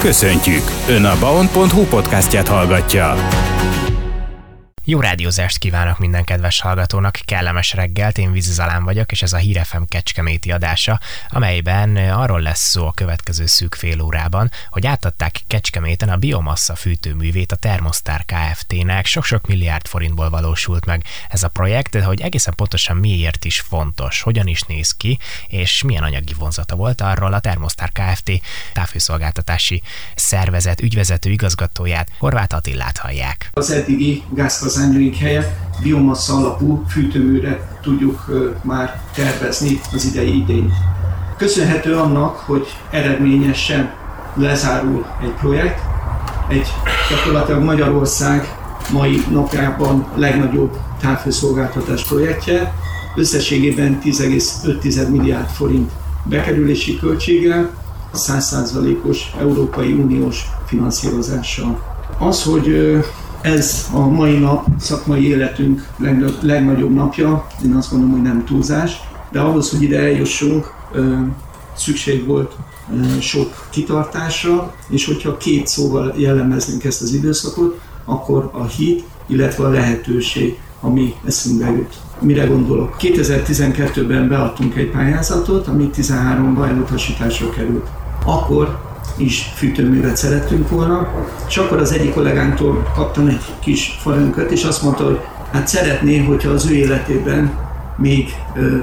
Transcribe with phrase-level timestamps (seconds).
[0.00, 0.62] Köszöntjük!
[0.88, 3.14] Ön a baon.hu podcastját hallgatja.
[4.90, 9.36] Jó rádiózást kívánok minden kedves hallgatónak, kellemes reggelt, én Vízi Zalán vagyok, és ez a
[9.36, 16.08] Hírefem Kecskeméti adása, amelyben arról lesz szó a következő szűk fél órában, hogy átadták Kecskeméten
[16.08, 22.02] a biomassa fűtőművét a Thermostar Kft-nek, sok-sok milliárd forintból valósult meg ez a projekt, de
[22.02, 25.18] hogy egészen pontosan miért is fontos, hogyan is néz ki,
[25.48, 28.30] és milyen anyagi vonzata volt arról a Thermostar Kft.
[28.72, 29.82] távfőszolgáltatási
[30.14, 33.50] szervezet ügyvezető igazgatóját, Horváth Attillát hallják.
[33.52, 38.24] Az eddigi gázkazán üzemanyagink helyett biomassa alapú fűtőműre tudjuk
[38.62, 40.72] már tervezni az idei idényt.
[41.36, 43.92] Köszönhető annak, hogy eredményesen
[44.34, 45.80] lezárul egy projekt,
[46.48, 46.66] egy
[47.10, 48.54] gyakorlatilag Magyarország
[48.92, 52.72] mai napjában legnagyobb távfőszolgáltatás projektje,
[53.16, 55.90] összességében 10,5 milliárd forint
[56.24, 57.70] bekerülési költséggel,
[58.14, 61.80] 100%-os Európai Uniós finanszírozással.
[62.18, 62.98] Az, hogy
[63.42, 65.88] ez a mai nap szakmai életünk
[66.40, 69.00] legnagyobb napja, én azt gondolom, hogy nem túlzás,
[69.32, 70.72] de ahhoz, hogy ide eljussunk,
[71.76, 72.56] szükség volt
[73.20, 79.70] sok kitartásra, és hogyha két szóval jellemeznénk ezt az időszakot, akkor a hit, illetve a
[79.70, 81.94] lehetőség, ami eszünkbe jut.
[82.20, 82.96] Mire gondolok?
[83.00, 87.86] 2012-ben beadtunk egy pályázatot, ami 13-ban elutasításra került.
[88.24, 91.08] Akkor is fűtőművet szerettünk volna,
[91.48, 95.18] és akkor az egyik kollégánktól kaptam egy kis farönköt, és azt mondta, hogy
[95.52, 97.52] hát szeretné, hogyha az ő életében
[97.96, 98.28] még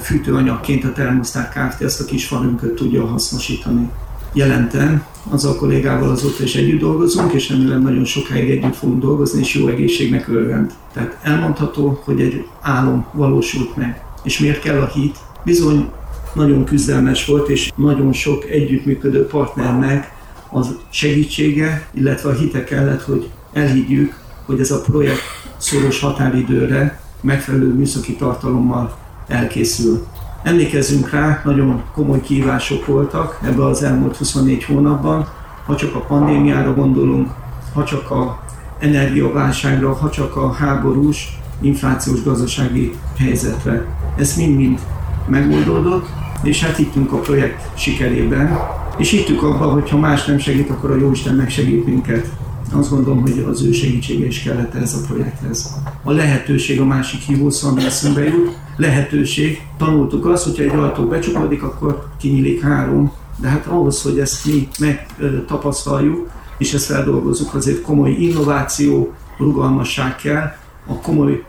[0.02, 1.82] fűtőanyagként a Thermostat Kft.
[1.82, 3.90] ezt a kis farönköt tudja hasznosítani.
[4.34, 9.54] Jelentem, azzal kollégával azóta is együtt dolgozunk, és remélem nagyon sokáig együtt fogunk dolgozni, és
[9.54, 10.74] jó egészségnek örvend.
[10.94, 14.02] Tehát elmondható, hogy egy álom valósult meg.
[14.24, 15.18] És miért kell a hit?
[15.44, 15.90] Bizony
[16.38, 20.16] nagyon küzdelmes volt, és nagyon sok együttműködő partnernek
[20.50, 25.22] az segítsége, illetve a hite kellett, hogy elhiggyük, hogy ez a projekt
[25.58, 28.98] szoros határidőre megfelelő műszaki tartalommal
[29.28, 30.06] elkészül.
[30.44, 35.28] Emlékezzünk rá, nagyon komoly kívások voltak ebbe az elmúlt 24 hónapban,
[35.66, 37.30] ha csak a pandémiára gondolunk,
[37.74, 38.44] ha csak a
[38.80, 43.86] energiaválságra, ha csak a háborús, inflációs gazdasági helyzetre.
[44.18, 44.80] Ez mind-mind
[45.28, 46.08] megoldódott,
[46.44, 48.60] és hát hittünk a projekt sikerében,
[48.98, 52.28] és hittük abban, hogy ha más nem segít, akkor a Jóisten megsegít minket.
[52.72, 55.74] Azt gondolom, hogy az ő segítsége is kellett ez a projekthez.
[56.04, 58.58] A lehetőség a másik hívószó, ami eszünkbe jut.
[58.76, 59.62] Lehetőség.
[59.78, 63.12] Tanultuk azt, hogyha egy ajtó becsukódik, akkor kinyílik három.
[63.42, 70.52] De hát ahhoz, hogy ezt mi megtapasztaljuk, és ezt feldolgozzuk, azért komoly innováció, rugalmasság kell
[70.88, 71.44] a komoly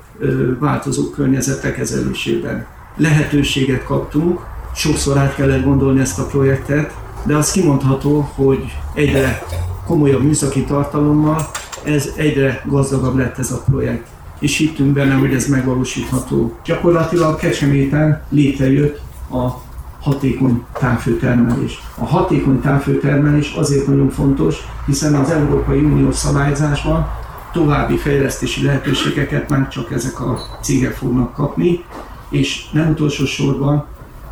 [0.59, 2.67] változó környezetek kezelésében.
[2.97, 4.41] Lehetőséget kaptunk,
[4.79, 6.95] sokszor át kellett gondolni ezt a projektet,
[7.25, 9.43] de az kimondható, hogy egyre
[9.87, 11.51] komolyabb műszaki tartalommal
[11.85, 14.07] ez egyre gazdagabb lett ez a projekt.
[14.41, 16.59] És hittünk benne, hogy ez megvalósítható.
[16.65, 19.01] Gyakorlatilag Kecskeméten létrejött
[19.31, 19.49] a
[20.01, 21.83] hatékony távfőtermelés.
[21.99, 24.57] A hatékony távfőtermelés azért nagyon fontos,
[24.87, 27.09] hiszen az Európai Unió szabályzásban
[27.53, 31.85] további fejlesztési lehetőségeket már csak ezek a cégek fognak kapni,
[32.31, 33.87] és nem utolsó sorban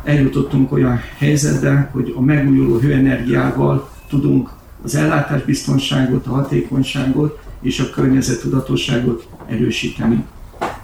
[0.07, 4.49] eljutottunk olyan helyzetbe, hogy a megújuló hőenergiával tudunk
[4.83, 10.23] az ellátásbiztonságot, a hatékonyságot és a környezettudatosságot erősíteni.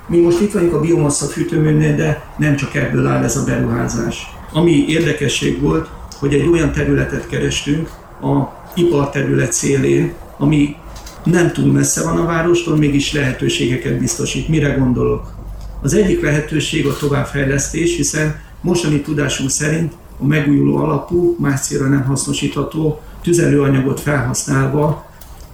[0.07, 4.27] Mi most itt vagyunk a biomassa fűtőműnél, de nem csak ebből áll ez a beruházás.
[4.53, 7.89] Ami érdekesség volt, hogy egy olyan területet kerestünk
[8.21, 8.43] a
[8.75, 10.75] iparterület szélén, ami
[11.23, 14.47] nem túl messze van a várostól, mégis lehetőségeket biztosít.
[14.47, 15.33] Mire gondolok?
[15.81, 22.03] Az egyik lehetőség a továbbfejlesztés, hiszen Mostani tudásunk szerint a megújuló alapú, más célra nem
[22.03, 25.05] hasznosítható tüzelőanyagot felhasználva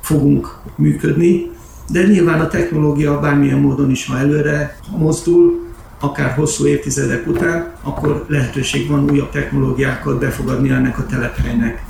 [0.02, 1.52] fogunk működni,
[1.90, 5.68] de nyilván a technológia bármilyen módon is, ha előre mozdul,
[6.00, 11.84] akár hosszú évtizedek után, akkor lehetőség van újabb technológiákat befogadni ennek a telephelynek.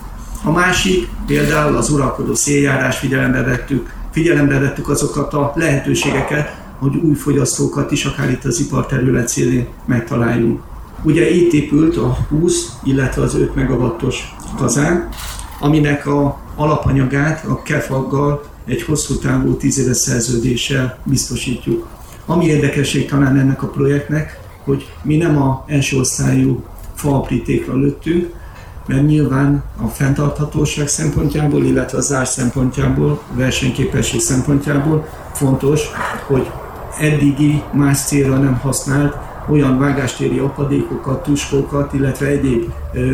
[0.44, 7.14] A másik például az uralkodó széljárás figyelembe vettük, figyelembe vettük azokat a lehetőségeket, hogy új
[7.14, 10.62] fogyasztókat is akár itt az iparterület szélén megtaláljunk.
[11.04, 15.10] Ugye itt épült a 20, illetve az 5 megawattos kazán,
[15.60, 21.88] aminek a alapanyagát a kefaggal egy hosszú távú 10 éves szerződéssel biztosítjuk.
[22.26, 26.64] Ami érdekesség talán ennek a projektnek, hogy mi nem a első osztályú
[26.96, 28.34] faaprítékra lőttünk,
[28.86, 35.82] mert nyilván a fenntarthatóság szempontjából, illetve az zár szempontjából, versenyképesség szempontjából fontos,
[36.28, 36.50] hogy
[37.00, 42.72] eddigi más célra nem használt olyan vágástéri apadékokat, tuskókat, illetve egyéb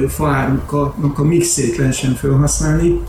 [0.07, 2.99] faáruknak a mixét lehessen felhasználni,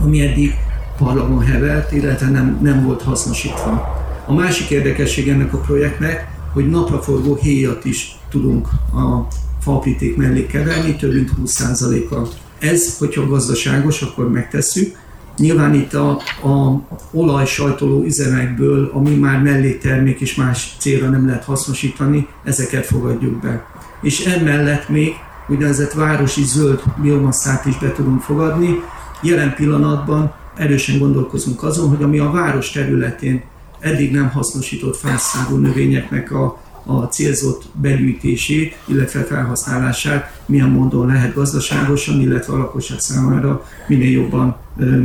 [0.00, 0.54] ami eddig
[0.98, 4.00] parlagon hevert, illetve nem, nem volt hasznosítva.
[4.26, 9.26] A másik érdekesség ennek a projektnek, hogy napraforgó héjat is tudunk a
[9.60, 12.28] faapríték mellé keverni, több mint 20%-a.
[12.58, 14.96] Ez, hogyha gazdaságos, akkor megtesszük.
[15.42, 16.10] Nyilván itt a,
[16.42, 16.80] a
[17.12, 23.66] olajsajtoló üzemekből, ami már melléktermék és más célra nem lehet hasznosítani, ezeket fogadjuk be.
[24.02, 25.14] És emellett még
[25.48, 28.82] úgynevezett városi zöld biomasszát is be tudunk fogadni.
[29.22, 33.42] Jelen pillanatban erősen gondolkozunk azon, hogy ami a város területén
[33.80, 42.20] eddig nem hasznosított fászárú növényeknek a, a célzott begyűjtését, illetve felhasználását milyen módon lehet gazdaságosan,
[42.20, 44.56] illetve a lakosság számára minél jobban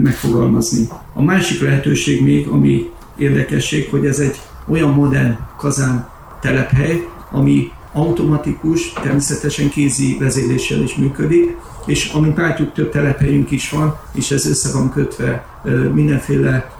[0.02, 0.88] megfogalmazni.
[1.14, 6.10] A másik lehetőség még, ami érdekesség, hogy ez egy olyan modern kazán
[6.42, 13.98] telephely, ami automatikus, természetesen kézi vezéléssel is működik, és amint látjuk, több telephelyünk is van,
[14.14, 15.46] és ez össze van kötve
[15.94, 16.72] mindenféle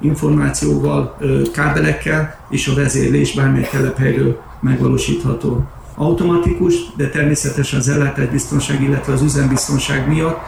[0.00, 1.16] információval,
[1.52, 5.64] kábelekkel, és a vezérlés bármely telephelyről megvalósítható.
[5.94, 10.38] Automatikus, de természetesen az ellátásbiztonság, illetve az üzembiztonság miatt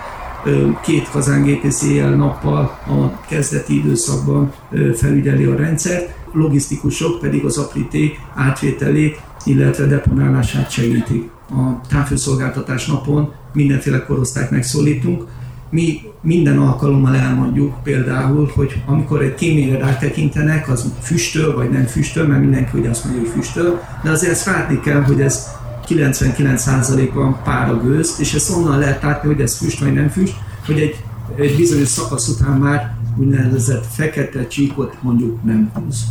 [0.85, 4.53] két kazángépész éjjel-nappal a kezdeti időszakban
[4.95, 11.31] felügyeli a rendszert, logisztikusok pedig az apríték átvételét, illetve deponálását segítik.
[11.51, 15.25] A távfőszolgáltatás napon mindenféle korosztályt megszólítunk,
[15.73, 22.27] mi minden alkalommal elmondjuk például, hogy amikor egy kéményre rátekintenek, az füstöl vagy nem füstöl,
[22.27, 25.49] mert mindenki ugye azt mondja, hogy füstöl, de azért ezt látni kell, hogy ez
[25.89, 30.35] 99%-ban pára gőz, és ezt onnan lehet látni, hogy ez füst vagy nem füst,
[30.67, 31.05] hogy egy,
[31.37, 36.05] egy bizonyos szakasz után már úgynevezett fekete csíkot mondjuk nem húz.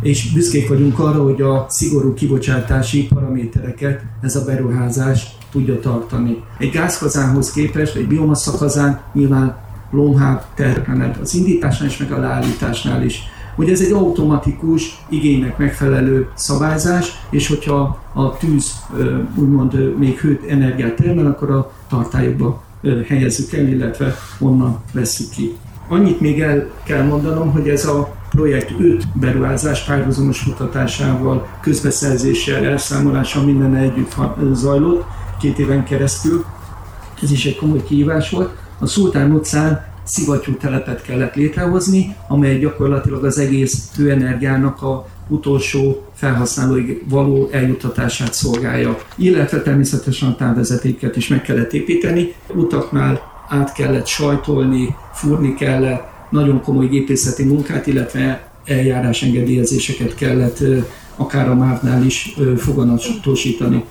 [0.00, 6.42] És büszkék vagyunk arra, hogy a szigorú kibocsátási paramétereket ez a beruházás tudja tartani.
[6.58, 9.56] Egy gázkazánhoz képest egy biomassa kazán nyilván
[9.90, 13.22] lomhább terhelhet az indításnál és meg a leállításnál is.
[13.56, 18.72] Hogy ez egy automatikus, igénynek megfelelő szabályzás, és hogyha a tűz
[19.34, 22.62] úgymond még hőt energiát termel, akkor a tartályokba
[23.08, 25.56] helyezzük el, illetve onnan veszük ki.
[25.88, 33.44] Annyit még el kell mondanom, hogy ez a projekt 5 beruházás párhuzamos kutatásával, közbeszerzéssel, elszámolással
[33.44, 34.14] minden együtt
[34.52, 35.04] zajlott
[35.40, 36.44] két éven keresztül.
[37.22, 38.50] Ez is egy komoly kihívás volt.
[38.78, 47.02] A Szultán utcán szivattyú telepet kellett létrehozni, amely gyakorlatilag az egész hőenergiának a utolsó felhasználóig
[47.08, 48.98] való eljutatását szolgálja.
[49.16, 52.34] Illetve természetesen a távvezetéket is meg kellett építeni.
[52.54, 60.62] Utaknál át kellett sajtolni, fúrni kellett, nagyon komoly gépészeti munkát, illetve eljárásengedélyezéseket kellett
[61.16, 63.84] akár a mávnál is foganatosítani.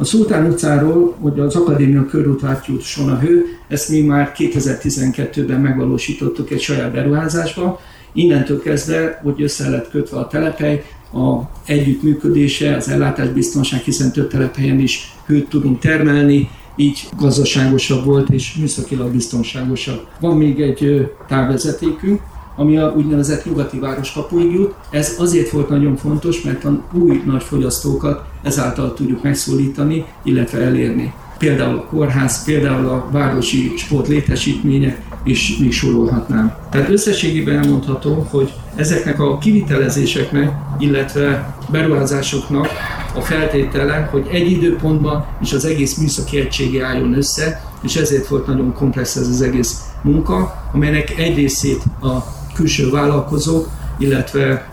[0.00, 6.50] A Szultán utcáról, hogy az Akadémia körút átjusson a hő, ezt mi már 2012-ben megvalósítottuk
[6.50, 7.80] egy saját beruházásba.
[8.12, 14.78] Innentől kezdve, hogy össze lett kötve a telepely, a együttműködése, az ellátásbiztonság, hiszen több telephelyen
[14.78, 20.06] is hőt tudunk termelni, így gazdaságosabb volt és műszakilag biztonságosabb.
[20.20, 22.20] Van még egy távvezetékünk,
[22.60, 24.74] ami a úgynevezett nyugati városkapuig jut.
[24.90, 31.12] Ez azért volt nagyon fontos, mert a új nagy fogyasztókat ezáltal tudjuk megszólítani, illetve elérni.
[31.38, 36.54] Például a kórház, például a városi sport létesítmények, és még sorolhatnám.
[36.70, 42.68] Tehát összességében elmondható, hogy ezeknek a kivitelezéseknek, illetve beruházásoknak
[43.14, 48.46] a feltétele, hogy egy időpontban is az egész műszaki egysége álljon össze, és ezért volt
[48.46, 54.70] nagyon komplex ez az egész munka, amelynek egy részét a külső vállalkozók, illetve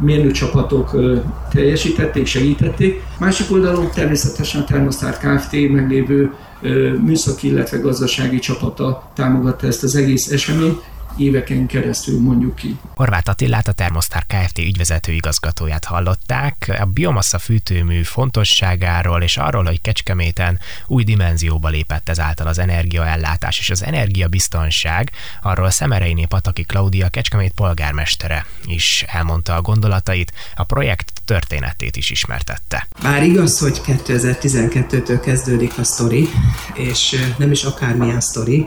[0.00, 0.96] mérnökcsapatok
[1.52, 3.02] teljesítették, segítették.
[3.18, 5.52] Másik oldalon természetesen a Thermostat Kft.
[5.70, 6.32] meglévő
[7.04, 10.82] műszaki, illetve gazdasági csapata támogatta ezt az egész eseményt,
[11.18, 12.78] éveken keresztül mondjuk ki.
[12.94, 14.58] Horváth Attilát, a Thermostar Kft.
[14.58, 16.76] ügyvezető igazgatóját hallották.
[16.80, 23.70] A biomassa fűtőmű fontosságáról és arról, hogy Kecskeméten új dimenzióba lépett ezáltal az energiaellátás és
[23.70, 25.10] az energiabiztonság,
[25.42, 32.88] arról Szemereiné Pataki Klaudia Kecskemét polgármestere is elmondta a gondolatait, a projekt történetét is ismertette.
[33.02, 36.28] Bár igaz, hogy 2012-től kezdődik a sztori,
[36.74, 38.66] és nem is akármilyen sztori,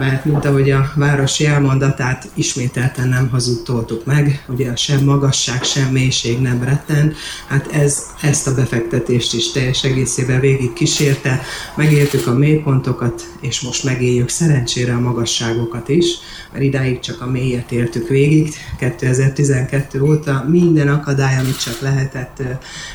[0.00, 6.40] mert mint ahogy a városi elmondatát ismételten nem hazudtoltuk meg, ugye sem magasság, sem mélység
[6.40, 7.14] nem retten,
[7.48, 11.42] hát ez ezt a befektetést is teljes egészében végig kísérte,
[11.74, 16.06] megéltük a mélypontokat, és most megéljük szerencsére a magasságokat is,
[16.52, 22.42] mert idáig csak a mélyet éltük végig, 2012 óta minden akadály, amit csak lehetett,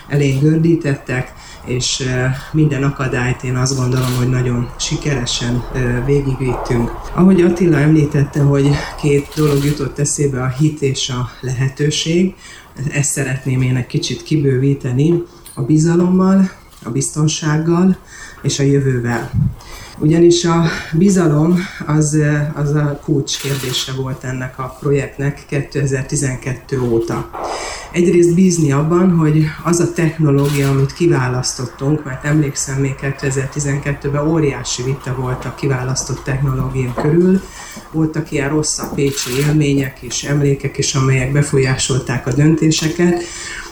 [0.10, 1.34] elén gördítettek,
[1.66, 2.10] és
[2.52, 5.64] minden akadályt én azt gondolom, hogy nagyon sikeresen
[6.06, 6.92] végigvittünk.
[7.14, 8.70] Ahogy Attila említette, hogy
[9.02, 12.36] két dolog jutott eszébe, a hit és a lehetőség,
[12.92, 16.52] ezt szeretném én egy kicsit kibővíteni, a bizalommal,
[16.84, 17.98] a biztonsággal
[18.42, 19.32] és a jövővel.
[20.00, 22.18] Ugyanis a bizalom az,
[22.54, 27.30] az a kulcs kérdése volt ennek a projektnek 2012 óta.
[27.96, 35.16] Egyrészt bízni abban, hogy az a technológia, amit kiválasztottunk, mert emlékszem még 2012-ben óriási vita
[35.20, 37.42] volt a kiválasztott technológia körül,
[37.92, 43.24] voltak ilyen rosszabb pécsi élmények és emlékek is, amelyek befolyásolták a döntéseket,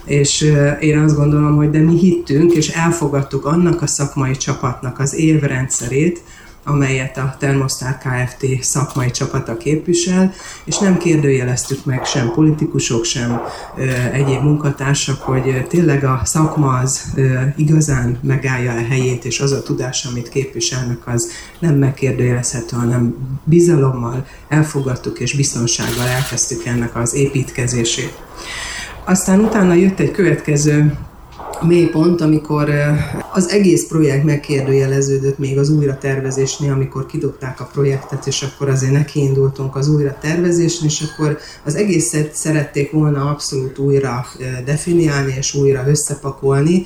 [0.06, 5.16] és én azt gondolom, hogy de mi hittünk, és elfogadtuk annak a szakmai csapatnak az
[5.16, 6.22] évrendszerét,
[6.64, 8.64] amelyet a Thermostar Kft.
[8.64, 13.42] szakmai csapata képvisel, és nem kérdőjeleztük meg sem politikusok, sem
[13.78, 19.52] ö, egyéb munkatársak, hogy tényleg a szakma az ö, igazán megállja a helyét, és az
[19.52, 27.14] a tudás, amit képviselnek, az nem megkérdőjelezhető, hanem bizalommal elfogadtuk, és biztonsággal elkezdtük ennek az
[27.14, 28.22] építkezését.
[29.06, 30.98] Aztán utána jött egy következő
[31.68, 32.70] mélypont, amikor
[33.34, 38.92] az egész projekt megkérdőjeleződött még az újra tervezésnél, amikor kidobták a projektet, és akkor azért
[38.92, 44.26] nekiindultunk az újra tervezésnél, és akkor az egészet szerették volna abszolút újra
[44.66, 46.86] definiálni és újra összepakolni.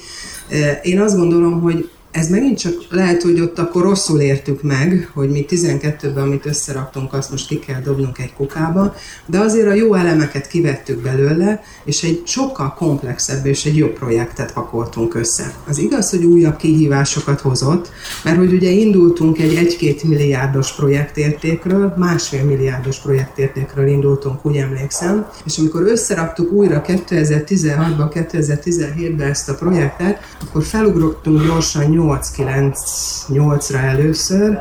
[0.84, 5.30] Én azt gondolom, hogy ez megint csak lehet, hogy ott akkor rosszul értük meg, hogy
[5.30, 8.96] mi 12-ben, amit összeraktunk, azt most ki kell dobnunk egy kukába,
[9.26, 14.54] de azért a jó elemeket kivettük belőle, és egy sokkal komplexebb és egy jobb projektet
[14.54, 15.54] pakoltunk össze.
[15.68, 17.92] Az igaz, hogy újabb kihívásokat hozott,
[18.24, 25.58] mert hogy ugye indultunk egy 1-2 milliárdos projektértékről, másfél milliárdos projektértékről indultunk, úgy emlékszem, és
[25.58, 34.58] amikor összeraktuk újra 2016-ban, 2017-ben ezt a projektet, akkor felugrottunk gyorsan 8-9-8-ra először,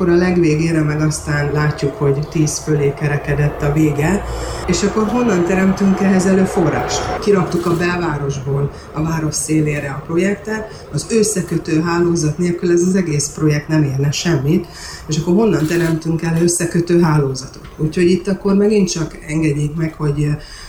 [0.00, 4.24] akkor a legvégére meg aztán látjuk, hogy 10 fölé kerekedett a vége,
[4.66, 7.18] és akkor honnan teremtünk ehhez előforrást?
[7.18, 13.28] Kiraktuk a belvárosból a város szélére a projektet, az összekötő hálózat nélkül ez az egész
[13.28, 14.66] projekt nem érne semmit,
[15.06, 17.68] és akkor honnan teremtünk el összekötő hálózatot?
[17.76, 20.26] Úgyhogy itt akkor megint csak engedjék meg, hogy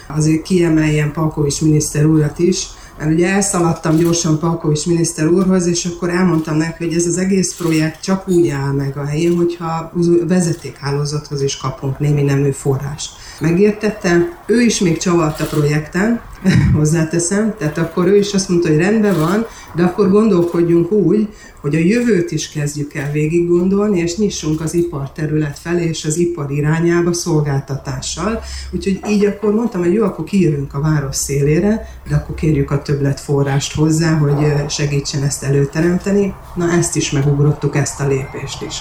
[0.08, 2.66] azért kiemeljem Palkovics miniszter urat is,
[2.98, 7.56] mert ugye elszaladtam gyorsan Palkovics miniszter úrhoz, és akkor elmondtam neki, hogy ez az egész
[7.56, 9.92] projekt csak úgy áll meg a helyén, hogyha
[10.26, 13.12] vezetékhálózathoz is kapunk némi nemű forrást.
[13.40, 16.20] Megértette, ő is még csavart a projekten,
[16.78, 21.28] hozzáteszem, tehát akkor ő is azt mondta, hogy rendben van, de akkor gondolkodjunk úgy,
[21.60, 26.16] hogy a jövőt is kezdjük el végig gondolni, és nyissunk az iparterület felé, és az
[26.16, 28.42] ipar irányába szolgáltatással.
[28.70, 32.82] Úgyhogy így akkor mondtam, hogy jó, akkor kijövünk a város szélére, de akkor kérjük a
[32.82, 36.34] többletforrást hozzá, hogy segítsen ezt előteremteni.
[36.54, 38.74] Na ezt is megugrottuk, ezt a lépést is.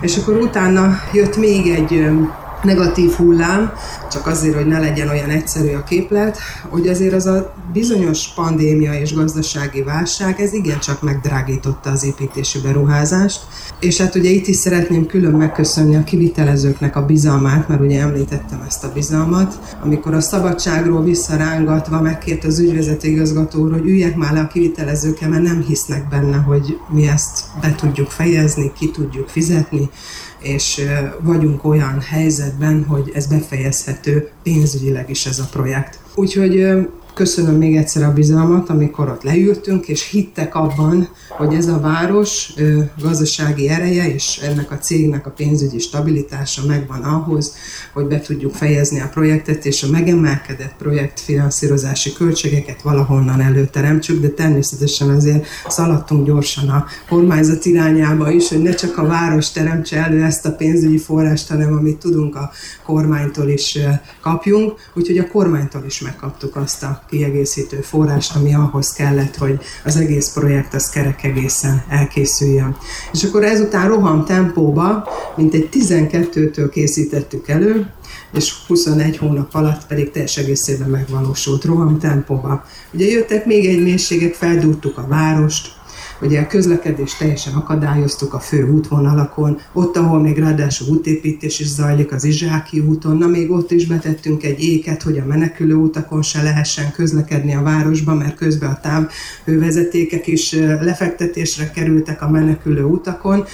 [0.00, 2.06] És akkor utána jött még egy
[2.62, 3.72] negatív hullám,
[4.10, 6.38] csak azért, hogy ne legyen olyan egyszerű a képlet,
[6.68, 13.40] hogy azért az a bizonyos pandémia és gazdasági válság, ez igencsak megdrágította az építési beruházást,
[13.80, 18.64] és hát ugye itt is szeretném külön megköszönni a kivitelezőknek a bizalmát, mert ugye említettem
[18.66, 24.40] ezt a bizalmat, amikor a szabadságról visszarángatva megkért az ügyvezető igazgató hogy üljek már le
[24.40, 29.90] a kivitelezőkkel, mert nem hisznek benne, hogy mi ezt be tudjuk fejezni, ki tudjuk fizetni,
[30.42, 30.84] és
[31.20, 35.98] vagyunk olyan helyzetben, hogy ez befejezhető pénzügyileg is ez a projekt.
[36.14, 36.66] Úgyhogy
[37.14, 42.54] köszönöm még egyszer a bizalmat, amikor ott leültünk, és hittek abban, hogy ez a város
[43.00, 47.54] gazdasági ereje, és ennek a cégnek a pénzügyi stabilitása megvan ahhoz,
[47.92, 55.10] hogy be tudjuk fejezni a projektet, és a megemelkedett projektfinanszírozási költségeket valahonnan előteremtsük, de természetesen
[55.10, 60.46] azért szaladtunk gyorsan a kormányzat irányába is, hogy ne csak a város teremtse elő ezt
[60.46, 62.50] a pénzügyi forrást, hanem amit tudunk a
[62.84, 63.78] kormánytól is
[64.20, 69.96] kapjunk, úgyhogy a kormánytól is megkaptuk azt a kiegészítő forrást, ami ahhoz kellett, hogy az
[69.96, 72.76] egész projekt az kerek egészen elkészüljön.
[73.12, 77.90] És akkor ezután roham tempóba, mint egy 12-től készítettük elő,
[78.34, 82.64] és 21 hónap alatt pedig teljes egészében megvalósult roham tempóba.
[82.92, 85.80] Ugye jöttek még egy mélységek, feldúrtuk a várost,
[86.22, 92.12] Ugye a közlekedést teljesen akadályoztuk a fő útvonalakon, ott, ahol még ráadásul útépítés is zajlik,
[92.12, 96.42] az Izsáki úton, na még ott is betettünk egy éket, hogy a menekülő utakon se
[96.42, 103.44] lehessen közlekedni a városba, mert közben a távhővezetékek is lefektetésre kerültek a menekülő utakon.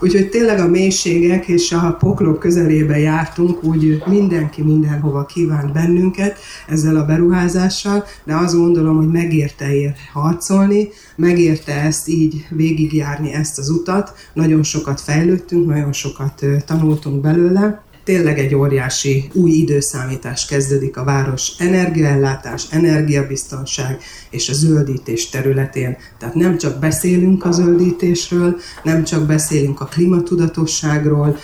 [0.00, 6.38] Úgyhogy tényleg a mélységek és a poklok közelébe jártunk, úgy mindenki mindenhova kívánt bennünket
[6.68, 13.58] ezzel a beruházással, de azt gondolom, hogy megérte ér harcolni, megérte ezt így végigjárni ezt
[13.58, 20.96] az utat, nagyon sokat fejlődtünk, nagyon sokat tanultunk belőle, tényleg egy óriási új időszámítás kezdődik
[20.96, 23.98] a város energiaellátás, energiabiztonság
[24.30, 25.96] és a zöldítés területén.
[26.18, 31.36] Tehát nem csak beszélünk a zöldítésről, nem csak beszélünk a klímatudatosságról,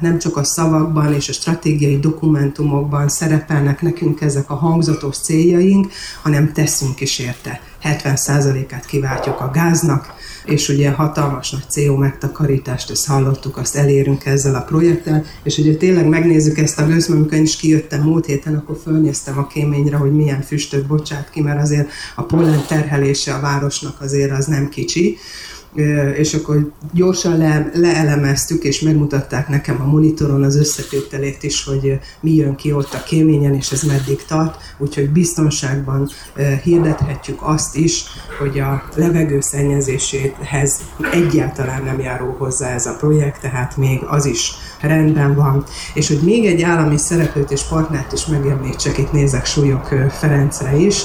[0.00, 6.52] nem csak a szavakban és a stratégiai dokumentumokban szerepelnek nekünk ezek a hangzatos céljaink, hanem
[6.52, 7.60] teszünk is érte.
[7.82, 10.13] 70%-át kiváltjuk a gáznak,
[10.44, 15.76] és ugye hatalmas nagy CO megtakarítást, ezt hallottuk, azt elérünk ezzel a projekttel, és ugye
[15.76, 19.96] tényleg megnézzük ezt a gőzt, amikor én is kijöttem múlt héten, akkor fölnéztem a kéményre,
[19.96, 24.68] hogy milyen füstöt bocsát ki, mert azért a pollen terhelése a városnak azért az nem
[24.68, 25.18] kicsi,
[26.16, 32.34] és akkor gyorsan le, leelemeztük, és megmutatták nekem a monitoron az összetételét is, hogy mi
[32.34, 36.08] jön ki ott a kéményen, és ez meddig tart, úgyhogy biztonságban
[36.62, 38.04] hirdethetjük azt is,
[38.38, 40.80] hogy a levegő szennyezéséhez
[41.12, 45.64] egyáltalán nem járó hozzá ez a projekt, tehát még az is rendben van.
[45.94, 51.02] És hogy még egy állami szereplőt és partnert is megemlítsek, itt nézek Súlyok Ferencre is.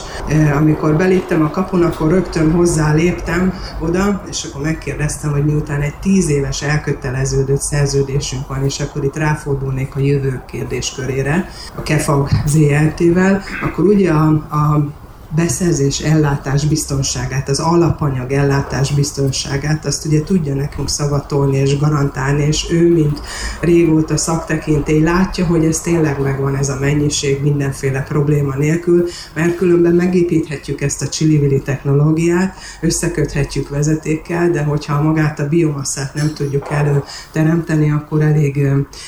[0.56, 5.96] Amikor beléptem a kapun, akkor rögtön hozzá léptem oda, és akkor megkérdeztem, hogy miután egy
[5.96, 13.44] tíz éves elköteleződött szerződésünk van, és akkor itt ráfordulnék a jövő kérdéskörére, a KEFAG ZRT-vel,
[13.62, 14.88] akkor ugye a, a
[15.36, 22.68] beszerzés ellátás biztonságát, az alapanyag ellátás biztonságát, azt ugye tudja nekünk szavatolni és garantálni, és
[22.72, 23.22] ő, mint
[23.62, 29.94] régóta szaktekintély látja, hogy ez tényleg megvan ez a mennyiség mindenféle probléma nélkül, mert különben
[29.94, 37.92] megépíthetjük ezt a csillivili technológiát, összeköthetjük vezetékkel, de hogyha magát a biomasszát nem tudjuk előteremteni,
[37.92, 38.68] akkor elég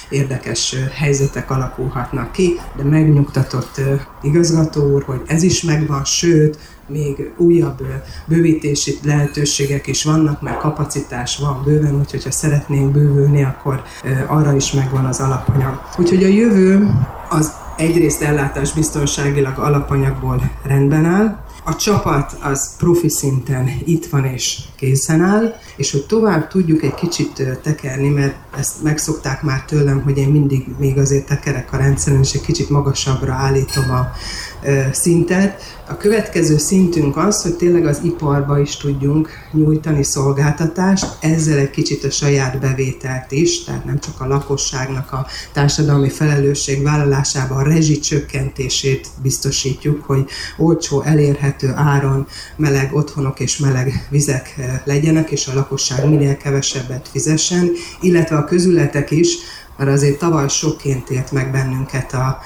[0.09, 3.81] érdekes helyzetek alakulhatnak ki, de megnyugtatott
[4.21, 7.83] igazgató úr, hogy ez is megvan, sőt, még újabb
[8.25, 13.81] bővítési lehetőségek is vannak, mert kapacitás van bőven, úgyhogy ha szeretnénk bővülni, akkor
[14.27, 15.81] arra is megvan az alapanyag.
[15.97, 16.89] Úgyhogy a jövő
[17.29, 24.59] az egyrészt ellátás biztonságilag alapanyagból rendben áll, a csapat az profi szinten itt van és
[24.75, 30.17] készen áll, és hogy tovább tudjuk egy kicsit tekerni, mert ezt megszokták már tőlem, hogy
[30.17, 34.11] én mindig még azért tekerek a rendszeren, és egy kicsit magasabbra állítom a
[34.91, 35.61] szintet.
[35.91, 42.03] A következő szintünk az, hogy tényleg az iparba is tudjunk nyújtani szolgáltatást, ezzel egy kicsit
[42.03, 47.99] a saját bevételt is, tehát nem csak a lakosságnak a társadalmi felelősség vállalásába a rezsi
[47.99, 50.25] csökkentését biztosítjuk, hogy
[50.57, 57.71] olcsó, elérhető áron meleg otthonok és meleg vizek legyenek, és a lakosság minél kevesebbet fizessen,
[58.01, 59.37] illetve a közületek is
[59.81, 62.39] mert azért tavaly sokként ért meg bennünket a,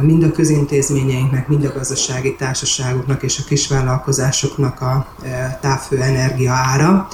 [0.00, 5.06] mind a közintézményeinknek, mind a gazdasági társaságoknak és a kisvállalkozásoknak a
[5.60, 7.08] távfő energia ára.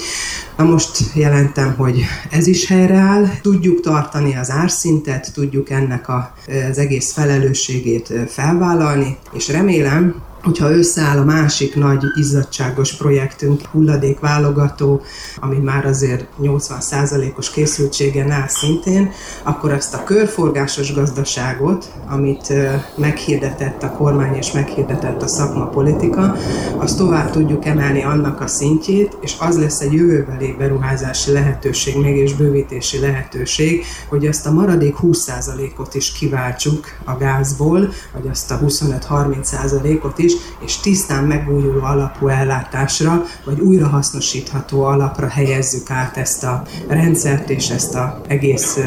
[0.57, 6.33] Na most jelentem, hogy ez is helyreáll, tudjuk tartani az árszintet, tudjuk ennek a,
[6.71, 15.01] az egész felelősségét felvállalni, és remélem, hogyha összeáll a másik nagy izzadságos projektünk, hulladékválogató,
[15.41, 19.11] ami már azért 80%-os készültségen áll szintén,
[19.43, 22.53] akkor azt a körforgásos gazdaságot, amit
[22.97, 26.37] meghirdetett a kormány és meghirdetett a szakmapolitika,
[26.77, 32.35] azt tovább tudjuk emelni annak a szintjét, és az lesz egy jövőbeli beruházási lehetőség, mégis
[32.35, 40.19] bővítési lehetőség, hogy azt a maradék 20%-ot is kiváltsuk a gázból, vagy azt a 25-30%-ot
[40.19, 47.69] is, és tisztán megújuló alapú ellátásra, vagy újrahasznosítható alapra helyezzük át ezt a rendszert és
[47.71, 48.79] ezt a egész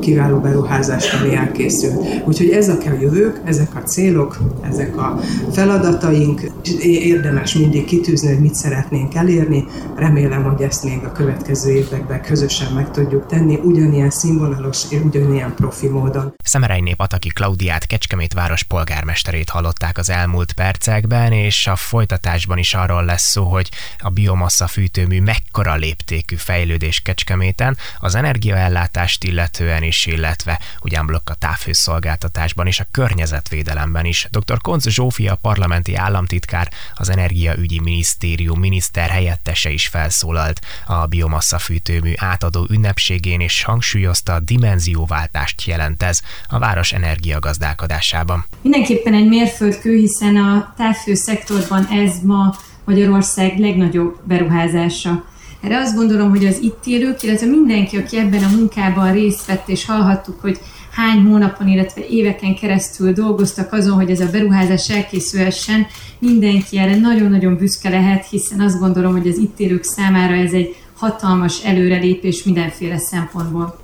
[0.00, 2.24] kiváló beruházást, ami elkészült.
[2.24, 4.38] Úgyhogy ezek a jövők, ezek a célok,
[4.68, 5.20] ezek a
[5.52, 9.64] feladataink, érdemes mindig kitűzni, hogy mit szeretnénk elérni.
[9.96, 15.54] Remélem, hogy ezt még a következő években közösen meg tudjuk tenni, ugyanilyen színvonalos és ugyanilyen
[15.54, 16.34] profi módon.
[16.44, 22.58] Szemerej nép Ataki Klaudiát Kecskemét város polgármesterét hallották az elmúlt percek részletekben, és a folytatásban
[22.58, 29.82] is arról lesz szó, hogy a biomassa fűtőmű mekkora léptékű fejlődés Kecskeméten, az energiaellátást illetően
[29.82, 34.28] is, illetve ugyanblokk a távhőszolgáltatásban és a környezetvédelemben is.
[34.30, 34.60] Dr.
[34.60, 42.66] Konz Zsófia, parlamenti államtitkár, az Energiaügyi Minisztérium miniszter helyettese is felszólalt a biomassa fűtőmű átadó
[42.70, 48.44] ünnepségén, és hangsúlyozta a dimenzióváltást jelent ez a város energiagazdálkodásában.
[48.62, 55.24] Mindenképpen egy mérföldkő, hiszen a távfő szektorban ez ma Magyarország legnagyobb beruházása.
[55.60, 59.68] Erre azt gondolom, hogy az itt élők, illetve mindenki, aki ebben a munkában részt vett,
[59.68, 60.58] és hallhattuk, hogy
[60.90, 65.86] hány hónapon, illetve éveken keresztül dolgoztak azon, hogy ez a beruházás elkészülhessen,
[66.18, 70.76] mindenki erre nagyon-nagyon büszke lehet, hiszen azt gondolom, hogy az itt élők számára ez egy
[70.96, 73.80] hatalmas előrelépés mindenféle szempontból.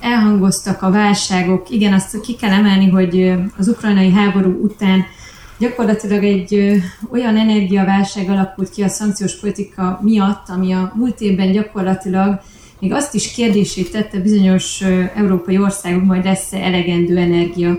[0.00, 5.04] Elhangoztak a válságok, igen, azt ki kell emelni, hogy az ukrajnai háború után
[5.58, 12.40] gyakorlatilag egy olyan energiaválság alakult ki a szankciós politika miatt, ami a múlt évben gyakorlatilag
[12.80, 14.80] még azt is kérdését tette bizonyos
[15.14, 17.78] európai országok, majd lesz-e elegendő energia.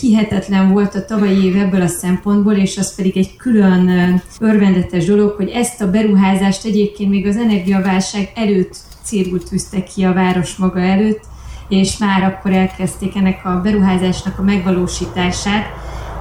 [0.00, 5.30] Hihetetlen volt a tavalyi év ebből a szempontból, és az pedig egy külön örvendetes dolog,
[5.30, 10.80] hogy ezt a beruházást egyébként még az energiaválság előtt célul tűzte ki a város maga
[10.80, 11.20] előtt,
[11.68, 15.64] és már akkor elkezdték ennek a beruházásnak a megvalósítását.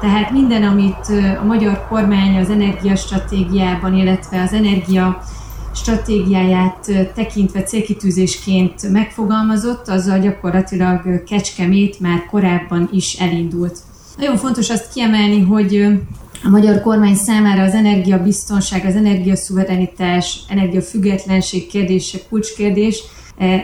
[0.02, 5.24] Tehát minden, amit a magyar kormány az energiastratégiában, illetve az energia
[5.76, 13.78] stratégiáját tekintve célkitűzésként megfogalmazott, azzal gyakorlatilag Kecskemét már korábban is elindult.
[14.18, 15.76] Nagyon fontos azt kiemelni, hogy
[16.44, 23.04] a magyar kormány számára az energiabiztonság, az energiaszuverenitás, energiafüggetlenség kérdése kulcskérdés.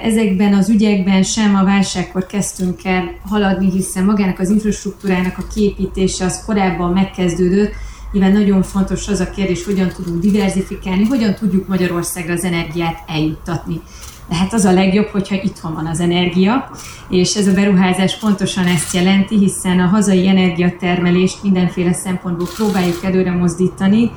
[0.04, 6.26] Ezekben az ügyekben sem a válságkor kezdtünk el haladni, hiszen magának az infrastruktúrának a kiépítése
[6.26, 7.72] az korábban megkezdődött,
[8.12, 13.82] Nyilván nagyon fontos az a kérdés, hogyan tudunk diversifikálni, hogyan tudjuk Magyarországra az energiát eljuttatni.
[14.30, 16.72] De hát az a legjobb, hogyha itthon van az energia,
[17.10, 23.32] és ez a beruházás pontosan ezt jelenti, hiszen a hazai energiatermelést mindenféle szempontból próbáljuk előre
[23.32, 24.12] mozdítani,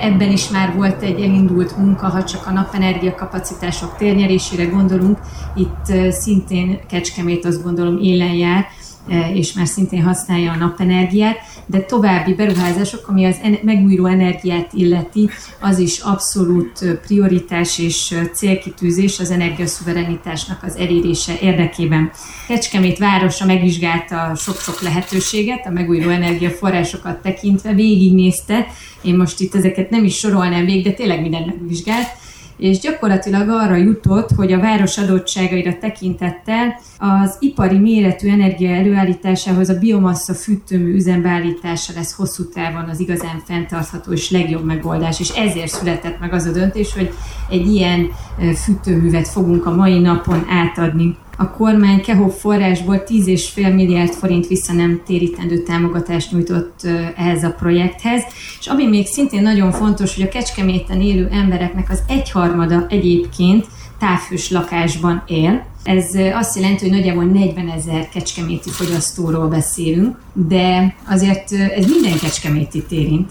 [0.00, 5.18] Ebben is már volt egy elindult munka, ha csak a napenergia kapacitások térnyerésére gondolunk.
[5.54, 8.66] Itt szintén Kecskemét azt gondolom élen jár,
[9.34, 11.36] és már szintén használja a napenergiát
[11.70, 15.28] de további beruházások, ami az megújuló energiát illeti,
[15.60, 22.10] az is abszolút prioritás és célkitűzés az energiaszuverenitásnak az elérése érdekében.
[22.48, 28.66] Kecskemét városa megvizsgálta sok-sok lehetőséget, a megújuló energiaforrásokat tekintve, végignézte,
[29.02, 32.08] én most itt ezeket nem is sorolnám végig, de tényleg mindent megvizsgált,
[32.60, 39.78] és gyakorlatilag arra jutott, hogy a város adottságaira tekintettel az ipari méretű energia előállításához a
[39.78, 46.20] biomassa fűtőmű üzembeállítása lesz hosszú távon az igazán fenntartható és legjobb megoldás, és ezért született
[46.20, 47.12] meg az a döntés, hogy
[47.50, 48.10] egy ilyen
[48.64, 55.00] fűtőművet fogunk a mai napon átadni a kormány KEHOP forrásból 10,5 milliárd forint vissza nem
[55.06, 56.80] térítendő támogatást nyújtott
[57.16, 58.22] ehhez a projekthez,
[58.60, 63.66] és ami még szintén nagyon fontos, hogy a Kecskeméten élő embereknek az egyharmada egyébként
[63.98, 65.64] távhős lakásban él.
[65.84, 72.84] Ez azt jelenti, hogy nagyjából 40 ezer kecskeméti fogyasztóról beszélünk, de azért ez minden kecskeméti
[72.88, 73.30] érint,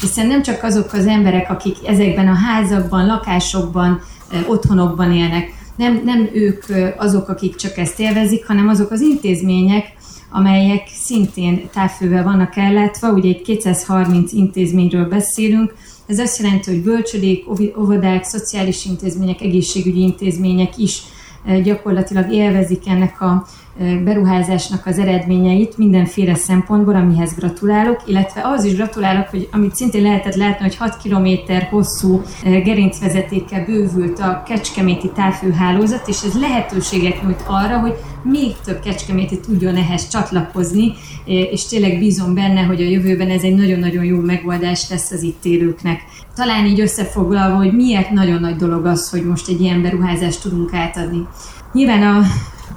[0.00, 4.00] hiszen nem csak azok az emberek, akik ezekben a házakban, lakásokban,
[4.46, 6.64] otthonokban élnek, nem, nem ők
[6.96, 9.92] azok, akik csak ezt élvezik, hanem azok az intézmények,
[10.30, 15.74] amelyek szintén távfővel vannak ellátva, ugye egy 230 intézményről beszélünk,
[16.06, 17.44] ez azt jelenti, hogy bölcsödék,
[17.78, 21.02] óvodák, szociális intézmények, egészségügyi intézmények is
[21.62, 23.46] gyakorlatilag élvezik ennek a
[24.04, 30.34] beruházásnak az eredményeit mindenféle szempontból, amihez gratulálok, illetve az is gratulálok, hogy amit szintén lehetett
[30.34, 37.78] látni, hogy 6 km hosszú gerincvezetékkel bővült a kecskeméti távfőhálózat, és ez lehetőséget nyújt arra,
[37.78, 40.92] hogy még több kecskeméti tudjon ehhez csatlakozni,
[41.24, 45.44] és tényleg bízom benne, hogy a jövőben ez egy nagyon-nagyon jó megoldás lesz az itt
[45.44, 46.00] élőknek.
[46.34, 50.74] Talán így összefoglalva, hogy miért nagyon nagy dolog az, hogy most egy ilyen beruházást tudunk
[50.74, 51.26] átadni.
[51.72, 52.22] Nyilván a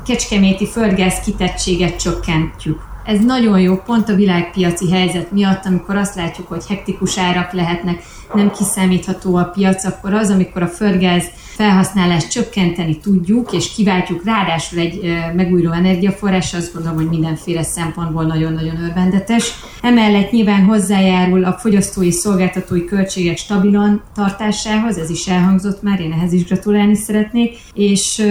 [0.06, 2.82] kecskeméti földgáz kitettséget csökkentjük.
[3.06, 8.03] Ez nagyon jó, pont a világpiaci helyzet miatt, amikor azt látjuk, hogy hektikus árak lehetnek,
[8.34, 11.23] nem kiszámítható a piac, akkor az, amikor a földgáz
[11.56, 18.84] felhasználást csökkenteni tudjuk, és kiváltjuk ráadásul egy megújuló energiaforrás, azt gondolom, hogy mindenféle szempontból nagyon-nagyon
[18.84, 19.53] örvendetes.
[19.82, 26.34] Emellett nyilván hozzájárul a fogyasztói szolgáltatói költségek stabilan tartásához, ez is elhangzott már, én ehhez
[26.34, 28.23] is gratulálni szeretnék, és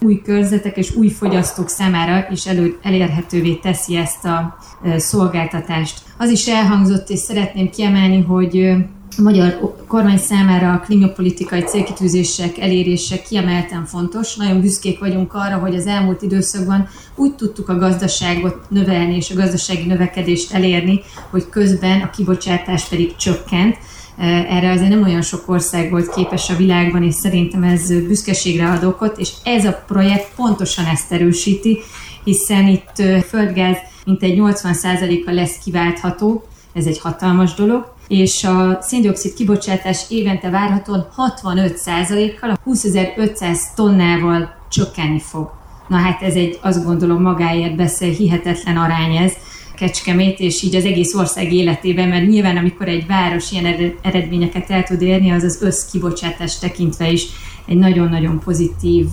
[0.00, 4.56] új körzetek és új fogyasztók számára is elő, elérhetővé teszi ezt a
[4.96, 6.02] szolgáltatást.
[6.18, 8.76] Az is elhangzott, és szeretném kiemelni, hogy
[9.18, 14.36] a magyar kormány számára a klímapolitikai célkitűzések elérése kiemelten fontos.
[14.36, 19.34] Nagyon büszkék vagyunk arra, hogy az elmúlt időszakban úgy tudtuk a gazdaságot növelni és a
[19.34, 23.76] gazdasági növekedést elérni, hogy közben a kibocsátás pedig csökkent.
[24.18, 28.84] Erre azért nem olyan sok ország volt képes a világban, és szerintem ez büszkeségre ad
[28.84, 31.78] okot, és ez a projekt pontosan ezt erősíti,
[32.24, 40.04] hiszen itt földgáz mintegy 80%-a lesz kiváltható, ez egy hatalmas dolog, és a széndiokszid kibocsátás
[40.08, 45.50] évente várhatóan 65%-kal, a 20.500 tonnával csökkenni fog.
[45.88, 49.32] Na hát ez egy, azt gondolom magáért beszél, hihetetlen arány ez,
[49.76, 54.82] Kecskemét, és így az egész ország életében, mert nyilván amikor egy város ilyen eredményeket el
[54.82, 57.26] tud érni, az az összkibocsátás tekintve is
[57.66, 59.06] egy nagyon-nagyon pozitív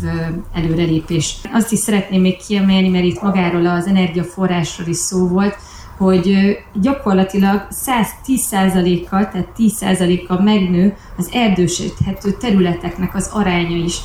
[0.54, 1.36] előrelépés.
[1.54, 5.56] Azt is szeretném még kiemelni, mert itt magáról az energiaforrásról is szó volt,
[5.98, 13.98] hogy gyakorlatilag 110%-kal, tehát 10%-kal megnő az erdősíthető területeknek az aránya is,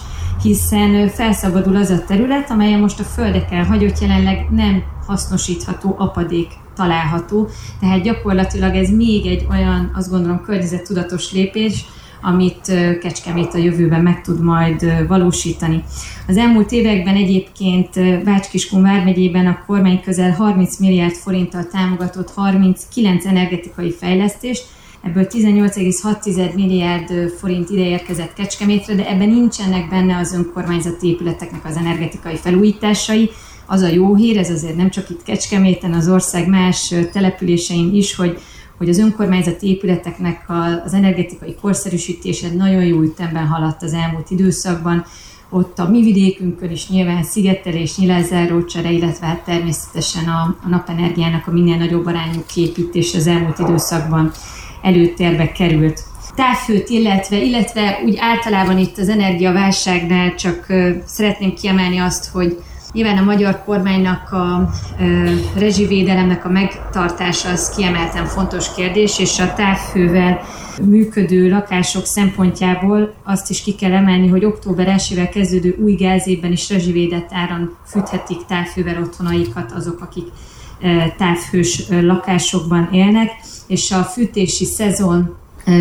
[0.42, 7.48] hiszen felszabadul az a terület, amelyen most a földeken hagyott jelenleg nem hasznosítható apadék található,
[7.80, 11.84] tehát gyakorlatilag ez még egy olyan, azt gondolom, környezettudatos lépés,
[12.22, 15.84] amit Kecskemét a jövőben meg tud majd valósítani.
[16.28, 23.92] Az elmúlt években egyébként Bács-Kiskun vármegyében a kormány közel 30 milliárd forinttal támogatott 39 energetikai
[23.92, 24.64] fejlesztést,
[25.02, 31.76] ebből 18,6 milliárd forint ide érkezett Kecskemétre, de ebben nincsenek benne az önkormányzati épületeknek az
[31.76, 33.30] energetikai felújításai.
[33.70, 38.14] Az a jó hír, ez azért nem csak itt Kecskeméten, az ország más településein is,
[38.14, 38.38] hogy
[38.78, 40.44] hogy az önkormányzati épületeknek
[40.84, 45.04] az energetikai korszerűsítése nagyon jó ütemben haladt az elmúlt időszakban.
[45.50, 51.50] Ott a mi vidékünkön is nyilván szigetelés, nyilázárócsere, illetve hát természetesen a, a napenergiának a
[51.50, 54.32] minél nagyobb arányú képítés az elmúlt időszakban
[54.82, 56.04] előtérbe került
[56.34, 60.66] távfőt, illetve, illetve úgy általában itt az energiaválságnál csak
[61.04, 62.58] szeretném kiemelni azt, hogy
[62.92, 65.04] Nyilván a magyar kormánynak a e,
[65.56, 70.40] rezsivédelemnek a megtartása az kiemelten fontos kérdés, és a távfővel
[70.82, 76.70] működő lakások szempontjából azt is ki kell emelni, hogy október 1 kezdődő új gázében is
[76.70, 80.26] rezsivédett áron fűthetik távfővel otthonaikat azok, akik
[81.16, 83.30] távhős lakásokban élnek,
[83.66, 85.36] és a fűtési szezon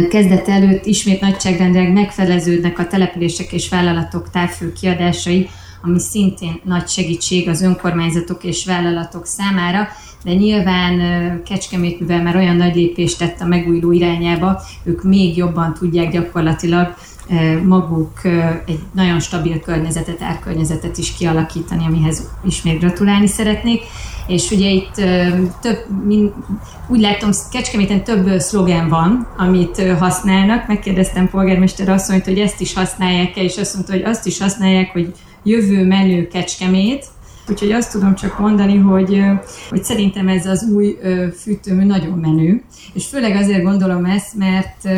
[0.10, 5.50] kezdet előtt ismét nagyságrendileg megfeleződnek a települések és vállalatok távfő kiadásai,
[5.82, 9.88] ami szintén nagy segítség az önkormányzatok és vállalatok számára,
[10.24, 11.00] de nyilván
[11.44, 16.96] Kecskemét, mivel már olyan nagy lépést tett a megújuló irányába, ők még jobban tudják gyakorlatilag
[17.64, 18.22] maguk
[18.66, 23.82] egy nagyon stabil környezetet, árkörnyezetet is kialakítani, amihez ismét gratulálni szeretnék.
[24.28, 24.94] És ugye itt
[25.62, 26.32] több, mind,
[26.88, 30.68] úgy látom, Kecskeméten több szlogen van, amit használnak.
[30.68, 35.14] Megkérdeztem polgármester asszonyt, hogy ezt is használják-e, és azt mondta, hogy azt is használják, hogy
[35.44, 37.06] jövő menő Kecskemét,
[37.50, 39.24] Úgyhogy azt tudom csak mondani, hogy,
[39.70, 40.98] hogy szerintem ez az új
[41.40, 44.90] fűtőmű nagyon menő, és főleg azért gondolom ezt, mert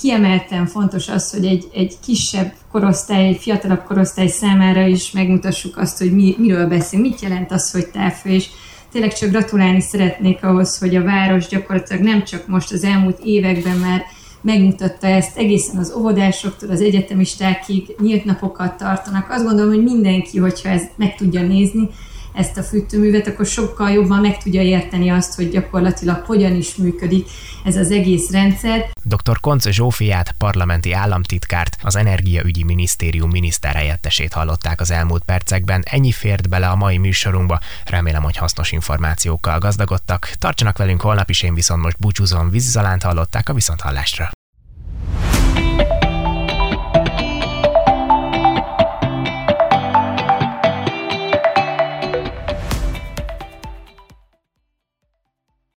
[0.00, 5.98] kiemelten fontos az, hogy egy, egy kisebb korosztály, egy fiatalabb korosztály számára is megmutassuk azt,
[5.98, 8.46] hogy mi, miről beszélünk, mit jelent az, hogy távfő, és
[8.92, 13.76] tényleg csak gratulálni szeretnék ahhoz, hogy a város gyakorlatilag nem csak most az elmúlt években
[13.76, 14.02] már
[14.40, 19.30] megmutatta ezt egészen az óvodásoktól az egyetemistákig nyílt napokat tartanak.
[19.30, 21.88] Azt gondolom, hogy mindenki, hogyha ezt meg tudja nézni,
[22.34, 27.28] ezt a fűtőművet, akkor sokkal jobban meg tudja érteni azt, hogy gyakorlatilag hogyan is működik
[27.64, 28.90] ez az egész rendszer.
[29.04, 29.40] Dr.
[29.40, 35.82] Konc Zsófiát, parlamenti államtitkárt, az Energiaügyi Minisztérium miniszterhelyettesét hallották az elmúlt percekben.
[35.84, 37.58] Ennyi fért bele a mai műsorunkba.
[37.84, 40.32] Remélem, hogy hasznos információkkal gazdagodtak.
[40.38, 42.50] Tartsanak velünk holnap is, én viszont most búcsúzom.
[42.50, 44.30] Vízizalánt hallották a viszonthallásra.